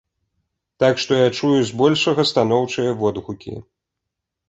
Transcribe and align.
Так 0.83 0.95
што 1.03 1.11
я 1.19 1.27
чую 1.37 1.61
збольшага 1.69 2.27
станоўчыя 2.33 2.99
водгукі. 3.05 3.53